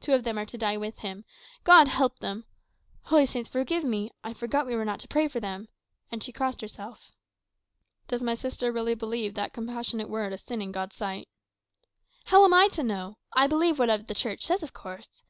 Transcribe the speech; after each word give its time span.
Two 0.00 0.14
of 0.14 0.24
them 0.24 0.38
are 0.38 0.46
to 0.46 0.56
die 0.56 0.78
with 0.78 1.00
him 1.00 1.26
God 1.62 1.86
help 1.86 2.20
them! 2.20 2.46
Holy 3.02 3.26
Saints 3.26 3.50
forgive 3.50 3.84
me; 3.84 4.10
I 4.24 4.32
forgot 4.32 4.64
we 4.66 4.72
were 4.74 4.78
told 4.78 4.86
not 4.86 5.00
to 5.00 5.08
pray 5.08 5.28
for 5.28 5.38
them," 5.38 5.68
and 6.10 6.22
she 6.22 6.32
crossed 6.32 6.62
herself. 6.62 7.12
"Does 8.08 8.22
my 8.22 8.34
sister 8.36 8.72
really 8.72 8.94
believe 8.94 9.34
that 9.34 9.52
compassionate 9.52 10.08
word 10.08 10.32
a 10.32 10.38
sin 10.38 10.62
in 10.62 10.72
God's 10.72 10.96
sight?" 10.96 11.28
"How 12.24 12.42
am 12.46 12.54
I 12.54 12.68
to 12.68 12.82
know? 12.82 13.18
I 13.34 13.46
believe 13.46 13.78
whatever 13.78 14.04
the 14.04 14.14
Church 14.14 14.46
says, 14.46 14.62
of 14.62 14.72
course. 14.72 15.22